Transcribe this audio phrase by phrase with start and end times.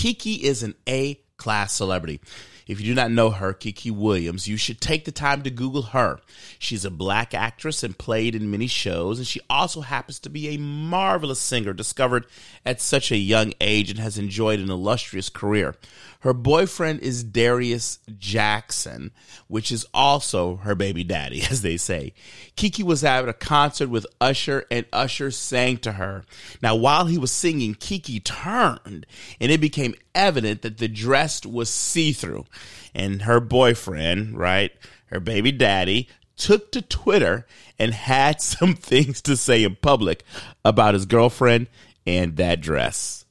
[0.00, 2.20] Keke is an A class celebrity.
[2.70, 5.82] If you do not know her, Keke Williams, you should take the time to Google
[5.82, 6.20] her.
[6.56, 10.50] She's a black actress and played in many shows, and she also happens to be
[10.50, 12.26] a marvelous singer discovered
[12.64, 15.74] at such a young age and has enjoyed an illustrious career.
[16.20, 19.10] Her boyfriend is Darius Jackson,
[19.48, 22.12] which is also her baby daddy, as they say.
[22.56, 26.24] Keke was at a concert with Usher, and Usher sang to her.
[26.62, 29.06] Now, while he was singing, Keke turned,
[29.40, 32.44] and it became evident that the dress was see through.
[32.94, 34.72] And her boyfriend, right,
[35.06, 37.46] her baby daddy, took to Twitter
[37.78, 40.24] and had some things to say in public
[40.64, 41.68] about his girlfriend
[42.06, 43.24] and that dress.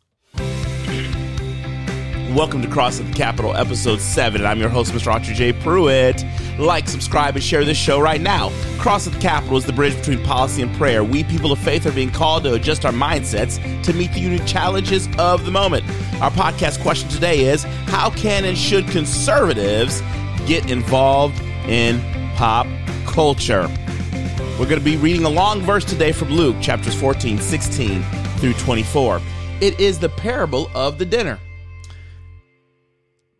[2.35, 4.45] Welcome to Cross of the Capital, episode 7.
[4.45, 5.11] I'm your host, Mr.
[5.11, 5.51] Archer J.
[5.51, 6.23] Pruitt.
[6.59, 8.52] Like, subscribe, and share this show right now.
[8.77, 11.03] Cross of the Capital is the bridge between policy and prayer.
[11.03, 14.45] We, people of faith, are being called to adjust our mindsets to meet the unique
[14.45, 15.83] challenges of the moment.
[16.21, 20.02] Our podcast question today is How can and should conservatives
[20.45, 21.99] get involved in
[22.36, 22.67] pop
[23.08, 23.67] culture?
[24.59, 28.03] We're going to be reading a long verse today from Luke, chapters 14, 16
[28.38, 29.19] through 24.
[29.61, 31.39] It is the parable of the dinner.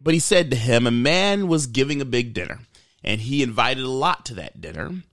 [0.10, 2.62] But he said to him, A man was giving a big dinner,
[3.04, 5.04] and he invited a lot to that dinner.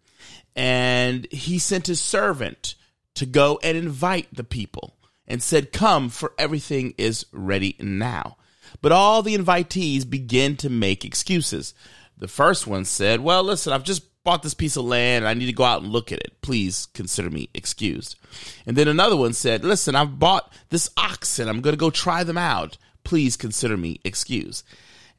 [0.54, 2.76] And he sent his servant
[3.16, 8.38] to go and invite the people and said, Come, for everything is ready now.
[8.80, 11.74] But all the invitees began to make excuses.
[12.16, 15.34] The first one said, Well, listen, I've just bought this piece of land and I
[15.34, 16.40] need to go out and look at it.
[16.40, 18.16] Please consider me excused.
[18.64, 21.50] And then another one said, Listen, I've bought this oxen.
[21.50, 24.64] I'm going to go try them out please consider me excused.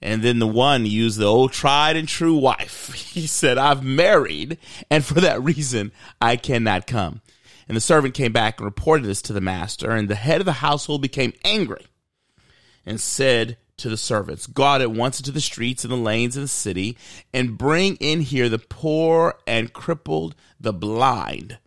[0.02, 2.94] And then the one used the old tried and true wife.
[3.18, 4.60] He said, I've married,
[4.92, 7.22] and for that reason, I cannot come.
[7.68, 10.46] And the servant came back and reported this to the master, and the head of
[10.46, 11.88] the household became angry
[12.86, 16.36] and said to the servants, Go out at once into the streets and the lanes
[16.36, 16.98] of the city,
[17.34, 21.58] and bring in here the poor and crippled, the blind.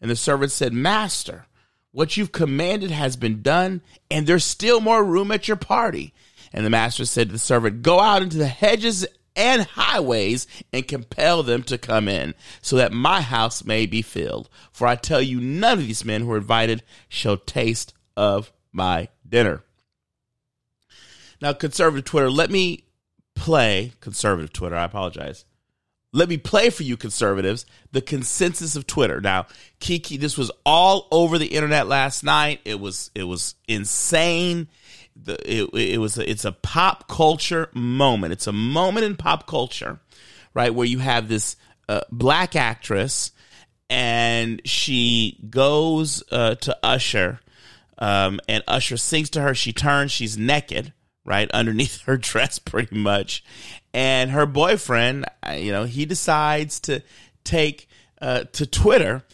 [0.00, 1.46] And the servant said, Master,
[1.92, 6.14] what you've commanded has been done, and there's still more room at your party.
[6.52, 10.86] And the master said to the servant, Go out into the hedges and highways and
[10.86, 14.48] compel them to come in, so that my house may be filled.
[14.70, 19.08] For I tell you, none of these men who are invited shall taste of my
[19.26, 19.62] dinner.
[21.40, 22.84] Now, conservative Twitter, let me
[23.34, 24.76] play conservative Twitter.
[24.76, 25.44] I apologize
[26.12, 29.20] let me play for you conservatives the consensus of Twitter.
[29.20, 29.46] Now,
[29.80, 32.60] Keke, this was all over the internet last night.
[32.64, 34.68] It was it was insane.
[35.14, 38.32] The, it, it was a, it's a pop culture moment.
[38.32, 40.00] It's a moment in pop culture,
[40.54, 41.56] right, where you have this
[41.88, 43.32] uh, black actress
[43.92, 47.40] and she goes uh, to Usher,
[47.98, 49.54] um, and Usher sings to her.
[49.54, 50.94] She turns, she's naked,
[51.26, 53.44] right underneath her dress, pretty much,
[53.92, 57.02] and her boyfriend, you know, he decides to
[57.44, 57.86] take
[58.22, 59.24] uh, to Twitter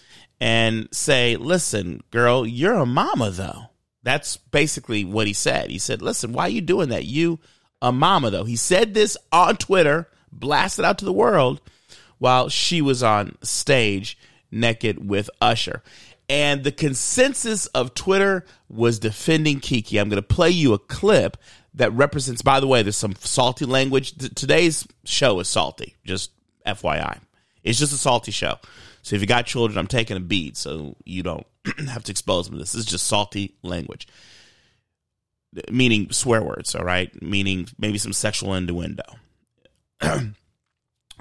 [0.41, 3.68] and say, "Listen, girl, you're a mama, though."
[4.09, 5.71] That's basically what he said.
[5.71, 7.05] He said, "Listen, why are you doing that?
[7.05, 7.39] You
[7.83, 11.61] a mama, though." He said this on Twitter, blasted out to the world,
[12.19, 14.19] while she was on stage
[14.51, 15.83] naked with Usher.
[16.29, 19.99] And the consensus of Twitter was defending Keke.
[20.01, 21.37] I'm going to play you a clip
[21.75, 24.13] that represents, by the way, there's some salty language.
[24.35, 26.31] today's show is salty, just
[26.67, 27.21] FYI.
[27.63, 28.57] It's just a salty show.
[29.09, 31.47] So if you got children, I'm taking a beat so you don't
[31.89, 32.73] have to expose them to this.
[32.73, 34.07] This is just salty language,
[35.71, 37.11] meaning swear words, all right?
[37.23, 39.05] Meaning maybe some sexual innuendo.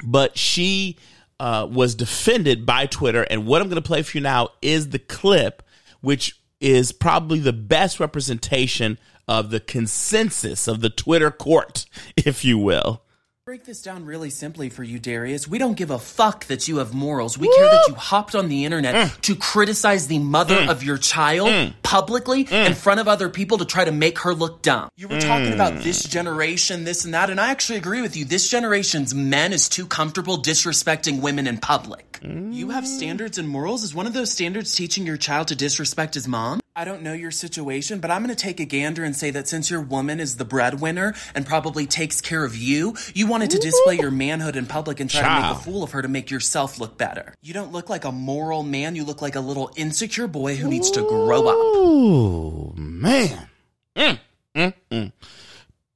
[0.04, 0.98] but she
[1.40, 3.24] uh, was defended by Twitter.
[3.24, 5.64] And what I'm going to play for you now is the clip,
[6.02, 9.00] which is probably the best representation
[9.30, 11.86] of the consensus of the Twitter court,
[12.18, 13.02] if you will.
[13.48, 15.48] Break this down really simply for you, Darius.
[15.48, 17.38] We don't give a fuck that you have morals.
[17.38, 17.56] We Woo!
[17.56, 19.22] care that you hopped on the internet mm.
[19.22, 20.70] to criticize the mother mm.
[20.70, 21.74] of your child mm.
[21.82, 22.66] publicly mm.
[22.66, 24.90] in front of other people to try to make her look dumb.
[24.98, 25.84] You were talking about mm.
[25.84, 28.26] this generation, this and that, and I actually agree with you.
[28.26, 32.20] This generation's men is too comfortable disrespecting women in public.
[32.22, 33.84] You have standards and morals.
[33.84, 36.60] Is one of those standards teaching your child to disrespect his mom?
[36.78, 39.48] I don't know your situation, but I'm going to take a gander and say that
[39.48, 43.58] since your woman is the breadwinner and probably takes care of you, you wanted to
[43.58, 45.44] display your manhood in public and try Child.
[45.44, 47.34] to make a fool of her to make yourself look better.
[47.42, 48.96] You don't look like a moral man.
[48.96, 51.56] You look like a little insecure boy who needs to grow up.
[51.58, 53.50] Oh, man.
[53.96, 54.20] Mm,
[54.56, 55.12] mm, mm.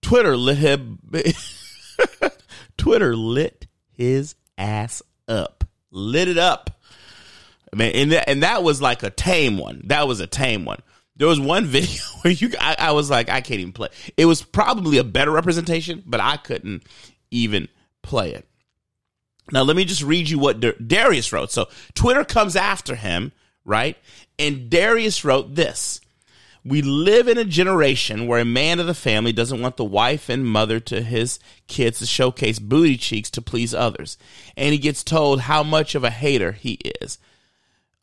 [0.02, 0.98] Twitter lit him.
[2.78, 5.64] Twitter lit his ass up.
[5.92, 6.81] Lit it up.
[7.74, 9.82] I mean, and that, and that was like a tame one.
[9.86, 10.82] That was a tame one.
[11.16, 13.90] There was one video where you, I, I was like, I can't even play.
[14.18, 16.84] It was probably a better representation, but I couldn't
[17.30, 17.68] even
[18.02, 18.48] play it.
[19.52, 21.52] Now, let me just read you what Darius wrote.
[21.52, 23.32] So, Twitter comes after him,
[23.66, 23.98] right?
[24.40, 26.00] And Darius wrote this
[26.64, 30.30] We live in a generation where a man of the family doesn't want the wife
[30.30, 34.18] and mother to his kids to showcase booty cheeks to please others.
[34.56, 37.18] And he gets told how much of a hater he is.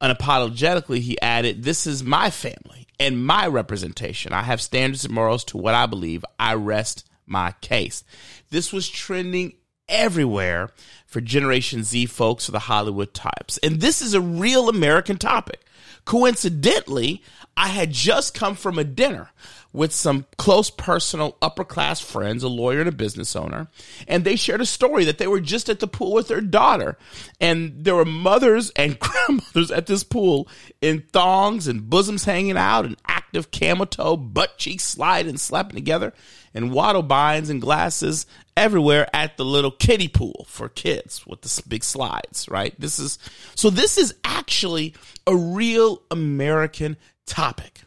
[0.02, 4.32] Unapologetically, he added, This is my family and my representation.
[4.32, 6.24] I have standards and morals to what I believe.
[6.38, 8.04] I rest my case.
[8.50, 9.54] This was trending
[9.88, 10.70] everywhere
[11.06, 13.58] for Generation Z folks or the Hollywood types.
[13.58, 15.64] And this is a real American topic.
[16.04, 17.22] Coincidentally,
[17.56, 19.30] I had just come from a dinner
[19.72, 23.68] with some close personal upper class friends, a lawyer and a business owner,
[24.06, 26.96] and they shared a story that they were just at the pool with their daughter.
[27.40, 30.48] And there were mothers and grandmothers at this pool
[30.80, 32.96] in thongs and bosoms hanging out and
[33.28, 36.14] active camel toe, butt cheeks sliding slapping together,
[36.54, 38.26] and waddle binds and glasses
[38.56, 42.78] everywhere at the little kiddie pool for kids with the big slides, right?
[42.80, 43.18] This is
[43.54, 44.94] so this is actually
[45.26, 46.96] a real American
[47.26, 47.82] topic.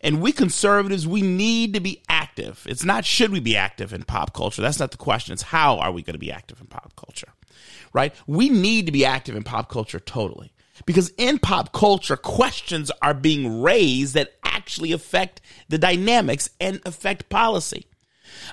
[0.00, 2.66] And we conservatives, we need to be active.
[2.68, 4.60] It's not should we be active in pop culture.
[4.60, 5.32] That's not the question.
[5.32, 7.32] It's how are we going to be active in pop culture?
[7.92, 8.14] Right?
[8.26, 10.52] We need to be active in pop culture totally.
[10.86, 17.28] Because in pop culture, questions are being raised that actually affect the dynamics and affect
[17.28, 17.86] policy.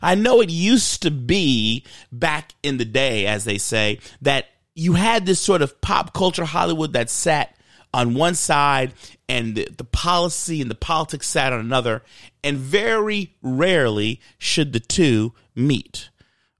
[0.02, 4.94] I know it used to be back in the day, as they say, that you
[4.94, 7.56] had this sort of pop culture Hollywood that sat
[7.94, 8.94] on one side
[9.28, 12.04] and the, the, policy and the politics sat on another,
[12.44, 16.10] and very rarely should the two meet.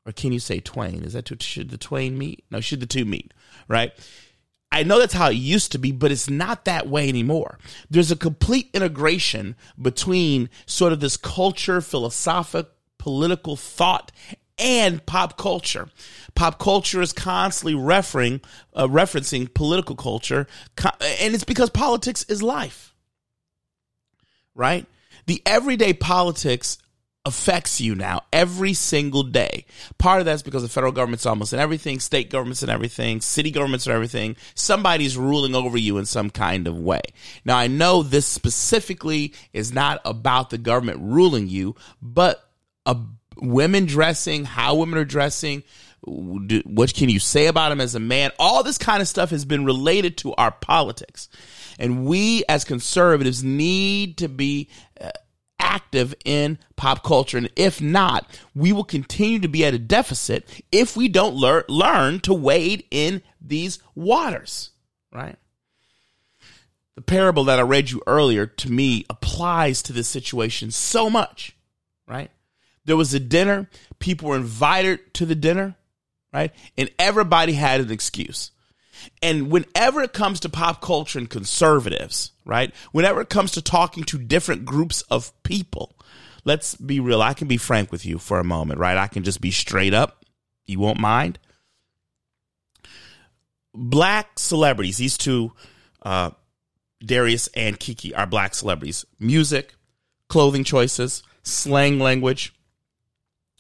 [0.06, 1.04] Or can you say twain?
[1.04, 2.44] Is that should the twain meet?
[2.50, 3.34] No, should the two meet,
[3.68, 3.94] right?
[4.72, 7.58] I know that's how it used to be, but it's not that way anymore.
[7.90, 12.68] There's a complete integration between sort of this culture, philosophic,
[13.00, 14.12] political thought,
[14.60, 15.90] and pop culture.
[16.36, 18.42] Pop culture is constantly referring,
[18.76, 20.46] uh, referencing political culture,
[21.22, 22.94] and it's because politics is life,
[24.54, 24.86] right?
[25.26, 26.78] The everyday politics
[27.26, 29.66] affects you now every single day.
[29.98, 33.52] Part of that's because the federal government's almost in everything, state governments and everything, city
[33.52, 34.36] governments and everything.
[34.56, 37.02] Somebody's ruling over you in some kind of way.
[37.44, 42.50] Now, I know this specifically is not about the government ruling you, but
[42.86, 42.98] a
[43.38, 45.64] women dressing, how women are dressing,
[46.02, 48.32] what can you say about them as a man?
[48.40, 51.30] All this kind of stuff has been related to our politics.
[51.78, 54.70] And we as conservatives need to be
[55.00, 55.10] uh,
[55.60, 57.38] active in pop culture.
[57.38, 61.66] And if not, we will continue to be at a deficit if we don't lear-
[61.68, 64.72] learn to wade in these waters,
[65.14, 65.38] right?
[66.96, 71.56] The parable that I read you earlier to me applies to this situation so much,
[72.08, 72.30] right?
[72.86, 73.70] There was a dinner.
[74.00, 75.76] People were invited to the dinner,
[76.34, 76.52] right?
[76.78, 78.52] And everybody had an excuse.
[79.22, 82.74] And whenever it comes to pop culture and conservatives, right?
[82.92, 85.96] Whenever it comes to talking to different groups of people,
[86.46, 87.22] let's be real.
[87.22, 88.98] I can be frank with you for a moment, right?
[88.98, 90.26] I can just be straight up.
[90.66, 91.40] You won't mind.
[93.74, 95.54] Black celebrities, these two,
[96.02, 96.32] uh,
[97.04, 99.06] Darius and Keke, are black celebrities.
[99.20, 99.74] Music,
[100.28, 102.54] clothing choices, slang language,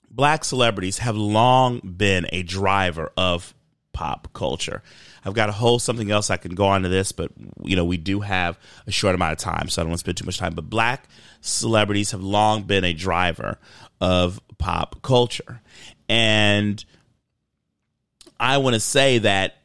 [0.09, 3.53] black celebrities have long been a driver of
[3.93, 4.81] pop culture.
[5.25, 7.31] I've got a whole something else I can go on to this, but
[7.63, 8.57] you know, we do have
[8.87, 10.53] a short amount of time, so I don't want to spend too much time.
[10.53, 11.09] But black
[11.41, 13.57] celebrities have long been a driver
[14.01, 15.61] of pop culture.
[16.07, 16.83] And
[18.39, 19.58] I want to say that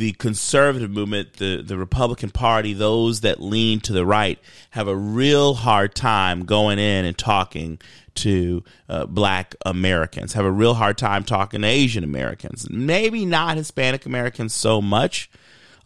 [0.00, 4.38] the conservative movement, the, the Republican Party, those that lean to the right,
[4.70, 7.78] have a real hard time going in and talking
[8.14, 12.66] to uh, black Americans, have a real hard time talking to Asian Americans.
[12.70, 15.30] Maybe not Hispanic Americans so much,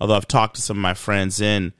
[0.01, 1.73] although I've talked to some of my friends in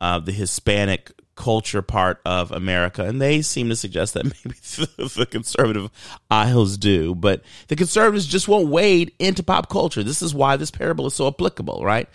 [0.00, 4.56] uh, the Hispanic culture part of America, and they seem to suggest that maybe
[5.16, 5.90] the conservative
[6.30, 10.02] aisles do, but the conservatives just won't wade into pop culture.
[10.02, 12.10] This is why this parable is so applicable, right?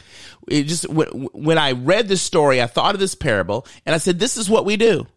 [0.47, 4.19] It just when I read this story, I thought of this parable, and I said,
[4.19, 5.07] "This is what we do."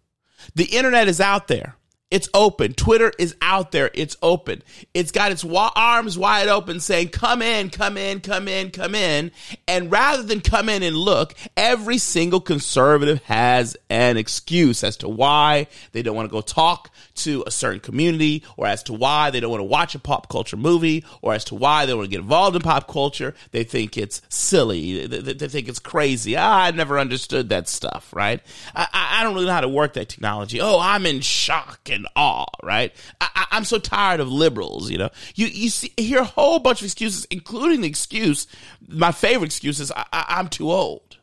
[0.55, 1.77] The internet is out there
[2.11, 2.73] It's open.
[2.73, 3.91] Twitter is out there.
[3.93, 4.63] It's open.
[4.95, 8.95] It's got its wa- arms wide open saying, come in, come in, come in, come
[8.95, 9.31] in.
[9.67, 15.09] And rather than come in and look, every single conservative has an excuse as to
[15.09, 19.31] why they don't want to go talk to a certain community or as to why
[19.31, 22.07] they don't want to watch a pop culture movie or as to why they want
[22.07, 23.35] to get involved in pop culture.
[23.51, 25.07] They think it's silly.
[25.07, 26.37] They, they, think it's crazy.
[26.37, 28.41] Ah, I never understood that stuff, right?
[28.75, 30.59] I, I don't really know how to work that technology.
[30.61, 32.95] Oh, I'm in shock and awe, right?
[33.21, 35.11] I, am so tired of liberals, you know.
[35.35, 38.47] You you see, hear a whole bunch of excuses, including the excuse,
[38.87, 41.19] my favorite excuse is I, am too old.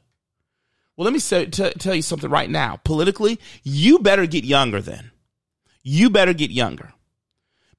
[0.95, 2.79] Well, let me say, t- tell you something right now.
[2.83, 5.11] Politically, you better get younger then.
[5.83, 6.93] You better get younger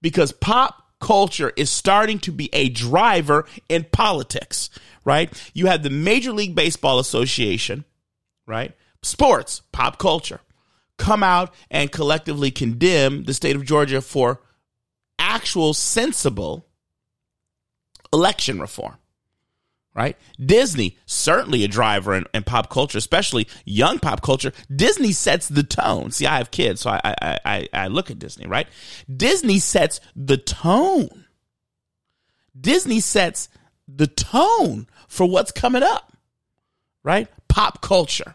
[0.02, 4.70] because pop culture is starting to be a driver in politics,
[5.04, 5.32] right?
[5.54, 7.84] You have the Major League Baseball Association,
[8.46, 8.74] right?
[9.02, 10.40] Sports, pop culture
[10.98, 14.40] come out and collectively condemn the state of Georgia for
[15.18, 16.66] actual sensible
[18.12, 18.96] election reform.
[19.94, 20.18] Right?
[20.38, 24.52] Disney, certainly a driver in, in, pop culture, especially young pop culture.
[24.74, 26.10] Disney sets the tone.
[26.10, 28.66] See, I have kids, so I, I, I, I look at Disney, right?
[29.14, 31.24] Disney sets the tone.
[32.58, 33.48] Disney sets
[33.88, 36.12] the tone for what's coming up,
[37.02, 37.28] right?
[37.48, 38.34] Pop culture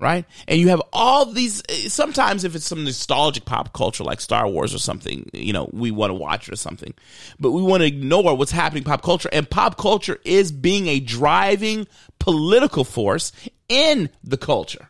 [0.00, 0.24] right?
[0.46, 1.62] And you have all these.
[1.92, 5.90] Sometimes, if it's some nostalgic pop culture like Star Wars or something, you know, we
[5.90, 6.94] want to watch it or something,
[7.40, 9.28] but we want to ignore what's happening pop culture.
[9.32, 11.86] And pop culture is being a driving
[12.18, 13.32] political force
[13.68, 14.88] in the culture.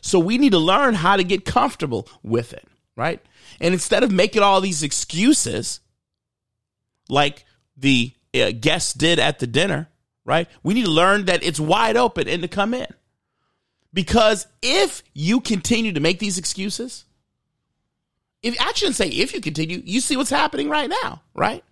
[0.00, 2.66] So we need to learn how to get comfortable with it,
[2.96, 3.20] right?
[3.60, 5.80] And instead of making all these excuses,
[7.08, 7.44] like
[7.76, 9.88] the uh, guests did at the dinner,
[10.24, 10.48] right?
[10.62, 12.86] We need to learn that it's wide open and to come in.
[13.92, 17.04] Because if you continue to make these excuses,
[18.42, 21.64] if I shouldn't say if you continue, you see what's happening right now, right?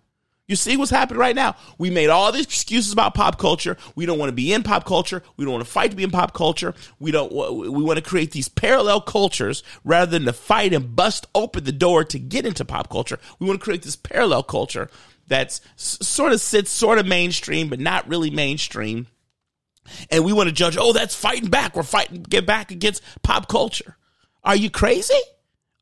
[0.47, 1.57] You see what's happening right now.
[1.77, 3.75] We made all these excuses about pop culture.
[3.95, 5.21] We don't want to be in pop culture.
[5.35, 6.73] We don't want to fight to be in pop culture.
[6.99, 7.33] We don't.
[7.33, 11.73] We want to create these parallel cultures rather than to fight and bust open the
[11.73, 13.19] door to get into pop culture.
[13.39, 14.89] We want to create this parallel culture
[15.27, 19.07] that's sort of sits sort of mainstream, but not really mainstream
[20.09, 21.75] and we want to judge, oh, that's fighting back.
[21.75, 23.97] We're fighting get back against pop culture.
[24.43, 25.19] Are you crazy?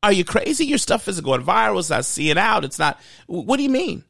[0.02, 0.66] Are you crazy?
[0.66, 1.78] Your stuff isn't going viral.
[1.78, 2.64] It's not seeing out.
[2.64, 3.00] It's not.
[3.26, 4.04] What do you mean?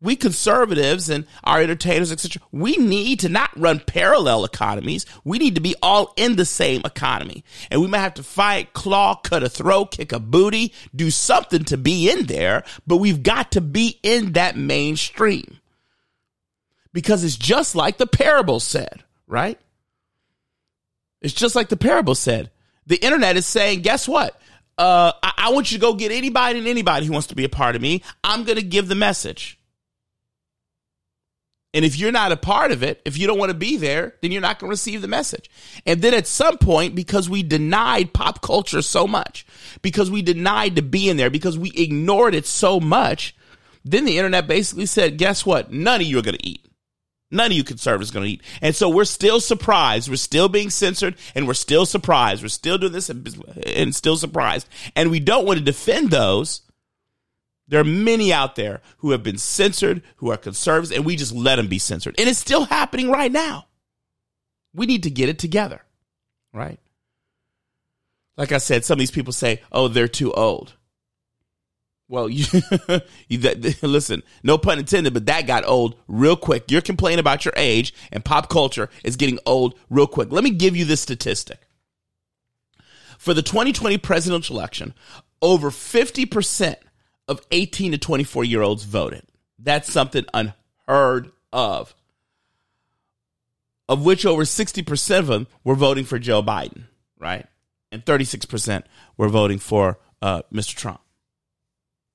[0.00, 2.42] We conservatives and our entertainers, etc.
[2.52, 5.06] We need to not run parallel economies.
[5.24, 8.74] We need to be all in the same economy, and we might have to fight,
[8.74, 12.64] claw, cut a throat, kick a booty, do something to be in there.
[12.86, 15.58] But we've got to be in that mainstream
[16.94, 19.58] because it's just like the parable said, right?
[21.20, 22.50] It's just like the parable said.
[22.86, 24.40] The internet is saying, guess what?
[24.78, 27.44] Uh, I-, I want you to go get anybody and anybody who wants to be
[27.44, 28.02] a part of me.
[28.22, 29.58] I'm going to give the message.
[31.74, 34.14] And if you're not a part of it, if you don't want to be there,
[34.22, 35.50] then you're not going to receive the message.
[35.84, 39.44] And then at some point, because we denied pop culture so much,
[39.82, 43.34] because we denied to be in there, because we ignored it so much,
[43.84, 45.72] then the internet basically said, guess what?
[45.72, 46.64] None of you are going to eat.
[47.34, 48.42] None of you conservatives going to eat.
[48.62, 50.08] And so we're still surprised.
[50.08, 52.42] We're still being censored and we're still surprised.
[52.42, 53.26] We're still doing this and,
[53.66, 54.68] and still surprised.
[54.94, 56.62] And we don't want to defend those.
[57.66, 61.34] There are many out there who have been censored, who are conservatives, and we just
[61.34, 62.14] let them be censored.
[62.18, 63.66] And it's still happening right now.
[64.74, 65.80] We need to get it together,
[66.52, 66.78] right?
[68.36, 70.74] Like I said, some of these people say, oh, they're too old.
[72.08, 72.44] Well, you,
[73.28, 76.70] you that, listen, no pun intended, but that got old real quick.
[76.70, 80.30] You're complaining about your age, and pop culture is getting old real quick.
[80.30, 81.60] Let me give you this statistic.
[83.18, 84.92] For the 2020 presidential election,
[85.40, 86.76] over 50%
[87.26, 89.22] of 18 to 24 year olds voted.
[89.58, 91.94] That's something unheard of.
[93.88, 96.84] Of which over 60% of them were voting for Joe Biden,
[97.18, 97.46] right?
[97.92, 98.82] And 36%
[99.16, 100.74] were voting for uh, Mr.
[100.74, 101.00] Trump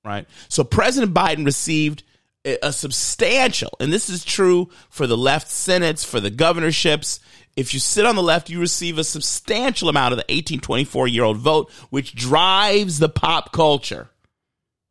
[0.04, 0.26] right?
[0.48, 2.02] So President Biden received
[2.44, 7.20] a substantial, and this is true for the left senates, for the governorships.
[7.54, 11.08] If you sit on the left, you receive a substantial amount of the 18, 24
[11.08, 14.08] year old vote, which drives the pop culture.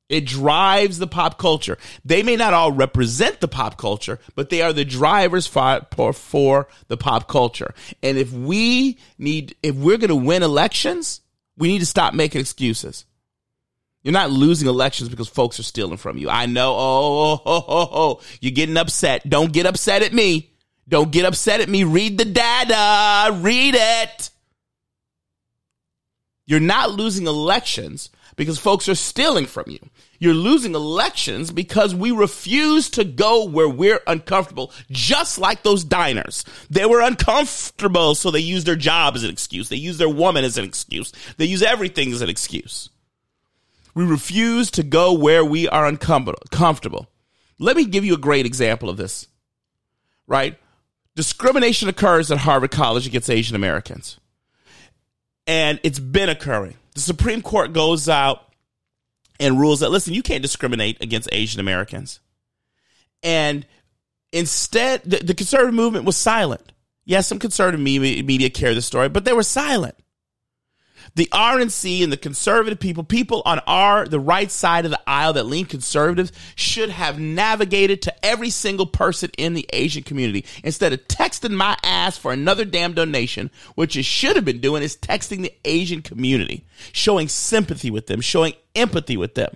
[0.10, 1.78] It drives the pop culture.
[2.04, 6.14] They may not all represent the pop culture, but they are the drivers for, for,
[6.14, 7.74] for the pop culture.
[8.02, 11.22] And if we need, if we're going to win elections,
[11.58, 13.06] we need to stop making excuses.
[14.04, 16.30] You're not losing elections because folks are stealing from you.
[16.30, 16.74] I know.
[16.74, 19.30] Oh, oh, oh, oh, oh, you're getting upset.
[19.30, 20.52] Don't get upset at me.
[20.88, 21.84] Don't get upset at me.
[21.84, 23.34] Read the data.
[23.42, 24.30] Read it.
[26.48, 29.80] You're not losing elections because folks are stealing from you.
[30.18, 36.46] You're losing elections because we refuse to go where we're uncomfortable, just like those diners.
[36.70, 39.70] They were uncomfortable, so they use their job as an excuse.
[39.70, 41.12] They use their woman as an excuse.
[41.38, 42.90] They use everything as an excuse.
[44.00, 47.10] We refuse to go where we are uncomfortable.
[47.58, 49.28] Let me give you a great example of this,
[50.26, 50.58] right?
[51.18, 54.18] Discrimination occurs at Harvard College against Asian Americans
[55.46, 56.76] and it's been occurring.
[56.94, 58.54] The Supreme Court goes out
[59.38, 62.22] and rules that listen, you can't discriminate against Asian Americans.
[63.22, 63.66] And
[64.32, 66.72] instead, the, the conservative movement was silent.
[67.04, 69.96] Yes, some conservative media, media carried the story, but they were silent
[71.16, 75.34] the RNC and the conservative people, people on our the right side of the aisle
[75.34, 80.94] that lean conservatives, should have navigated to every single person in the Asian community instead
[80.94, 83.50] of texting my ass for another damn donation.
[83.76, 88.22] Which it should have been doing is texting the Asian community, showing sympathy with them,
[88.22, 89.56] showing empathy with them.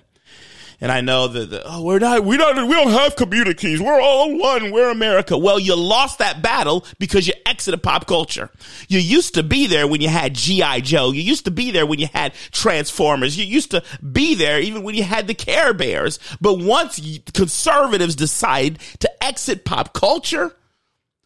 [0.84, 3.82] And I know that the, oh, we're not, we don't, we don't have communities.
[3.82, 4.70] We're all one.
[4.70, 5.38] We're America.
[5.38, 8.50] Well, you lost that battle because you exited pop culture.
[8.90, 10.82] You used to be there when you had G.I.
[10.82, 11.14] Joe.
[11.14, 13.38] You used to be there when you had Transformers.
[13.38, 16.20] You used to be there even when you had the Care Bears.
[16.42, 17.00] But once
[17.34, 20.54] conservatives decide to exit pop culture,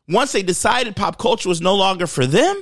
[0.07, 2.61] once they decided pop culture was no longer for them,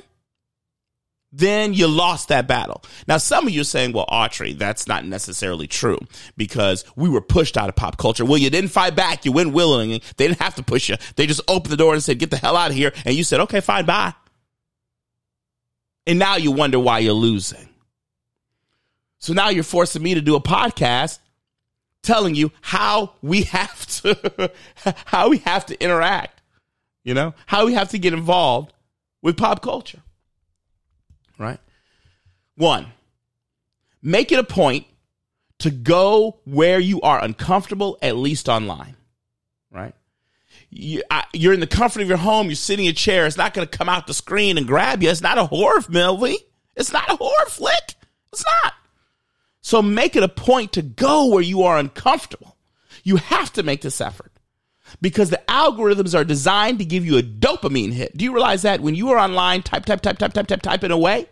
[1.32, 2.82] then you lost that battle.
[3.08, 5.98] Now, some of you are saying, well, Autry, that's not necessarily true
[6.36, 8.24] because we were pushed out of pop culture.
[8.24, 9.24] Well, you didn't fight back.
[9.24, 10.02] You went willingly.
[10.16, 10.96] They didn't have to push you.
[11.16, 12.92] They just opened the door and said, get the hell out of here.
[13.04, 14.14] And you said, okay, fine, bye.
[16.06, 17.68] And now you wonder why you're losing.
[19.18, 21.18] So now you're forcing me to do a podcast
[22.02, 24.52] telling you how we have to,
[25.06, 26.40] how we have to interact,
[27.02, 28.72] you know, how we have to get involved
[29.22, 30.00] with pop culture
[31.38, 31.60] right?
[32.56, 32.86] One,
[34.02, 34.86] make it a point
[35.58, 38.96] to go where you are uncomfortable, at least online,
[39.70, 39.94] right?
[40.70, 42.46] You, are in the comfort of your home.
[42.46, 43.26] You're sitting in a chair.
[43.26, 45.10] It's not going to come out the screen and grab you.
[45.10, 46.38] It's not a horror movie.
[46.74, 47.94] It's not a horror flick.
[48.32, 48.74] It's not.
[49.62, 52.56] So make it a point to go where you are uncomfortable.
[53.02, 54.32] You have to make this effort
[55.00, 58.16] because the algorithms are designed to give you a dopamine hit.
[58.16, 60.90] Do you realize that when you are online, type, type, type, type, type, type, typing
[60.90, 61.26] away,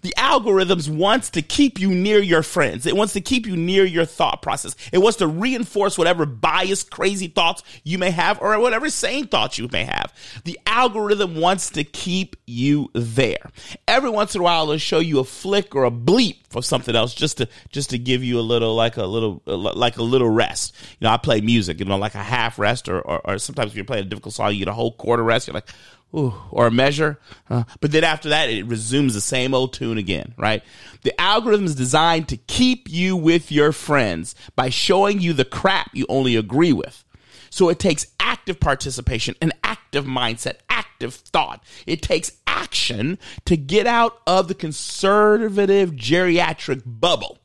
[0.00, 2.86] the algorithms wants to keep you near your friends.
[2.86, 4.74] It wants to keep you near your thought process.
[4.92, 9.58] It wants to reinforce whatever biased, crazy thoughts you may have or whatever sane thoughts
[9.58, 10.12] you may have.
[10.44, 13.50] The algorithm wants to keep you there.
[13.86, 16.94] Every once in a while, it'll show you a flick or a bleep for something
[16.94, 20.28] else just to, just to give you a little, like a little, like a little
[20.28, 20.74] rest.
[21.00, 23.72] You know, I play music, you know, like a half rest or, or, or sometimes
[23.72, 25.46] if you're playing a difficult song, you get a whole quarter rest.
[25.46, 25.68] You're like,
[26.14, 27.18] Ooh, or a measure.
[27.48, 30.62] Uh, but then after that, it resumes the same old tune again, right?
[31.02, 35.90] The algorithm is designed to keep you with your friends by showing you the crap
[35.94, 37.04] you only agree with.
[37.48, 41.62] So it takes active participation, an active mindset, active thought.
[41.86, 47.41] It takes action to get out of the conservative geriatric bubble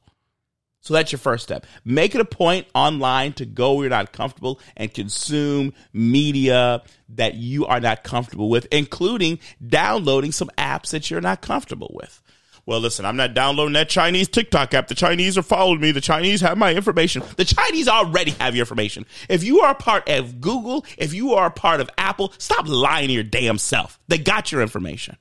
[0.87, 1.65] so that's your first step.
[1.83, 7.35] Make it a point online to go where you're not comfortable and consume media that
[7.35, 12.21] you are not comfortable with, including downloading some apps that you're not comfortable with.
[12.65, 14.87] Well, listen, I'm not downloading that Chinese TikTok app.
[14.87, 15.91] The Chinese are following me.
[15.91, 17.21] The Chinese have my information.
[17.35, 19.05] The Chinese already have your information.
[19.27, 22.65] If you are a part of Google, if you are a part of Apple, stop
[22.65, 23.99] lying to your damn self.
[24.07, 25.17] They got your information.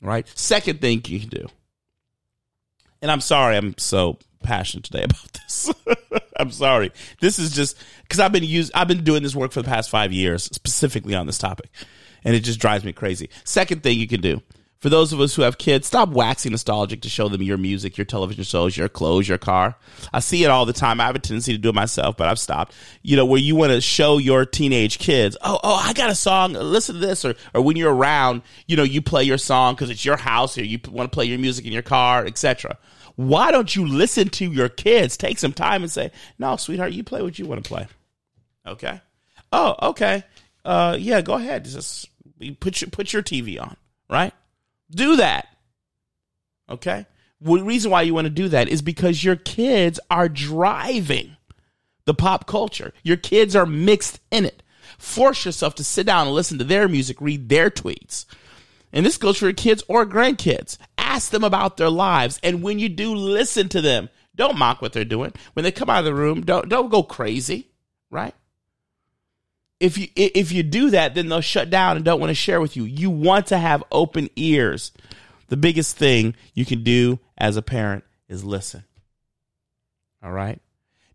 [0.00, 0.28] Right?
[0.36, 1.48] Second thing you can do
[3.02, 5.72] and I'm sorry I'm so passionate today about this.
[6.38, 6.92] I'm sorry.
[7.20, 9.90] This is just because I've been used I've been doing this work for the past
[9.90, 11.70] five years, specifically on this topic.
[12.24, 13.30] And it just drives me crazy.
[13.44, 14.42] Second thing you can do.
[14.80, 17.98] For those of us who have kids, stop waxing nostalgic to show them your music,
[17.98, 19.76] your television shows, your clothes, your car.
[20.12, 21.00] I see it all the time.
[21.00, 22.74] I have a tendency to do it myself, but I've stopped.
[23.02, 26.14] You know, where you want to show your teenage kids, oh, oh, I got a
[26.14, 26.52] song.
[26.52, 27.24] Listen to this.
[27.24, 30.56] Or, or when you're around, you know, you play your song because it's your house
[30.56, 32.78] or you want to play your music in your car, etc
[33.18, 35.16] why don't you listen to your kids?
[35.16, 37.88] Take some time and say, no, sweetheart, you play what you want to play.
[38.64, 39.00] Okay.
[39.50, 40.22] Oh, okay.
[40.64, 41.64] Uh, yeah, go ahead.
[41.64, 42.08] Just
[42.60, 43.76] put your, put your TV on,
[44.08, 44.32] right?
[44.90, 45.48] Do that.
[46.70, 47.06] Okay.
[47.40, 51.36] The reason why you want to do that is because your kids are driving
[52.04, 52.92] the pop culture.
[53.02, 54.62] Your kids are mixed in it.
[54.98, 58.24] Force yourself to sit down and listen to their music, read their tweets.
[58.92, 60.78] And this goes for your kids or grandkids.
[60.96, 62.40] Ask them about their lives.
[62.42, 64.08] And when you do, listen to them.
[64.34, 65.32] Don't mock what they're doing.
[65.52, 67.68] When they come out of the room, don't, don't go crazy,
[68.10, 68.34] right?
[69.80, 72.60] If you if you do that, then they'll shut down and don't want to share
[72.60, 72.84] with you.
[72.84, 74.92] You want to have open ears.
[75.48, 78.84] the biggest thing you can do as a parent is listen.
[80.22, 80.60] All right.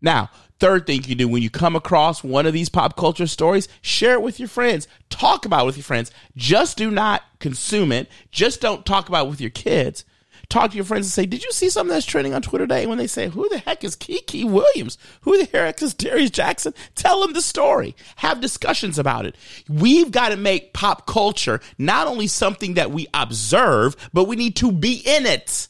[0.00, 3.26] Now, third thing you can do when you come across one of these pop culture
[3.26, 4.86] stories, share it with your friends.
[5.08, 6.10] Talk about it with your friends.
[6.36, 8.08] Just do not consume it.
[8.30, 10.04] Just don't talk about it with your kids.
[10.54, 12.86] Talk to your friends and say, Did you see something that's trending on Twitter today?
[12.86, 14.98] When they say, Who the heck is Keke Williams?
[15.22, 16.74] Who the heck is Darius Jackson?
[16.94, 17.96] Tell them the story.
[18.14, 19.34] Have discussions about it.
[19.68, 24.54] We've got to make pop culture not only something that we observe, but we need
[24.54, 25.66] to be in it.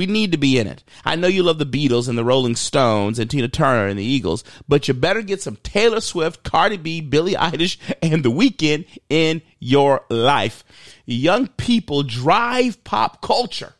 [0.00, 0.82] We need to be in it.
[1.04, 4.02] I know you love the Beatles and the Rolling Stones and Tina Turner and the
[4.02, 8.86] Eagles, but you better get some Taylor Swift, Cardi B, Billie Eilish, and The Weeknd
[9.10, 10.64] in your life.
[11.04, 13.74] Young people drive pop culture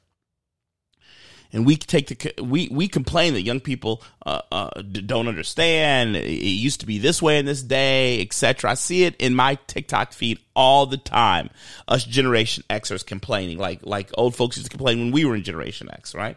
[1.52, 6.16] and we take the we we complain that young people uh, uh, don't understand.
[6.16, 8.70] It used to be this way in this day, etc.
[8.70, 11.50] I see it in my TikTok feed all the time.
[11.88, 15.42] Us Generation Xers complaining, like like old folks used to complain when we were in
[15.42, 16.36] Generation X, right?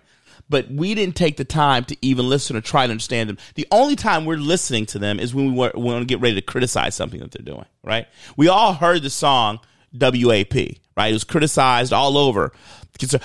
[0.49, 3.38] But we didn't take the time to even listen or try to understand them.
[3.56, 6.41] The only time we're listening to them is when we want to get ready to
[6.41, 8.08] criticize something that they're doing, right?
[8.36, 9.60] We all heard the song
[9.93, 10.54] WAP,
[10.95, 11.10] right?
[11.10, 12.51] It was criticized all over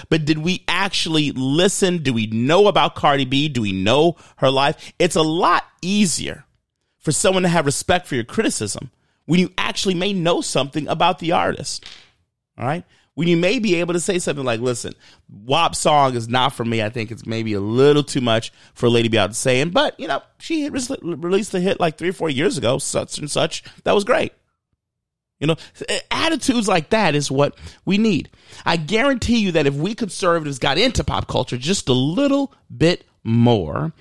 [0.08, 1.98] but did we actually listen?
[1.98, 3.48] Do we know about Cardi B?
[3.48, 4.92] Do we know her life?
[4.98, 6.44] It's a lot easier
[6.98, 8.90] for someone to have respect for your criticism
[9.26, 11.84] when you actually may know something about the artist.
[12.56, 12.84] All right.
[13.14, 14.94] When you may be able to say something like, listen,
[15.28, 16.82] WAP song is not for me.
[16.82, 20.22] I think it's maybe a little too much for Lady Beyonce saying, but you know,
[20.38, 23.64] she released the hit like three or four years ago, such and such.
[23.82, 24.32] That was great.
[25.40, 25.56] You know,
[26.10, 28.28] attitudes like that is what we need.
[28.66, 33.04] I guarantee you that if we conservatives got into pop culture just a little bit
[33.22, 33.92] more,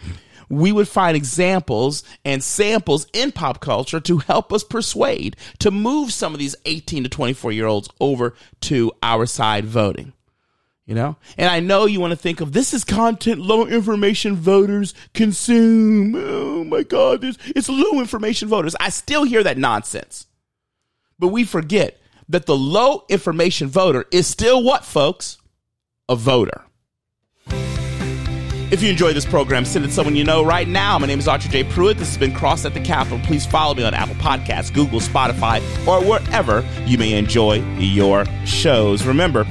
[0.50, 6.12] we would find examples and samples in pop culture to help us persuade to move
[6.12, 10.14] some of these 18 to 24 year olds over to our side voting.
[10.86, 11.18] You know?
[11.38, 16.16] And I know you want to think of this is content low information voters consume.
[16.16, 18.76] Oh my God, this, it's low information voters.
[18.80, 20.27] I still hear that nonsense.
[21.20, 22.00] But we forget
[22.30, 25.38] that the low information voter is still what, folks?
[26.10, 26.64] A voter.
[28.70, 31.00] If you enjoy this program, send it to someone you know right now.
[31.00, 31.64] My name is Archer J.
[31.64, 31.98] Pruitt.
[31.98, 33.20] This has been Cross at the Capitol.
[33.24, 39.06] Please follow me on Apple Podcasts, Google, Spotify, or wherever you may enjoy your shows.
[39.06, 39.48] Remember,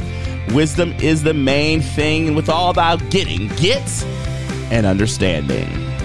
[0.52, 4.04] wisdom is the main thing, and with all about getting, get
[4.70, 5.95] and understanding.